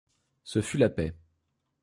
Ce 0.43 0.61
fut 0.63 0.79
la 0.79 0.89
paix. 0.89 1.13